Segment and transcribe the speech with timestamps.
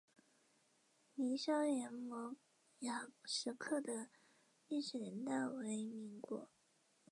[1.13, 2.35] 凌霄岩摩
[2.79, 4.09] 崖石刻的
[4.67, 6.49] 历史年代为民国。